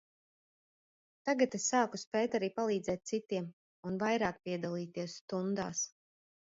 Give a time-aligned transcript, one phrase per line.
[1.29, 3.49] Tagad es sāku spēt arī palīdzēt citiem
[3.93, 5.89] un vairāk piedalīties stundās.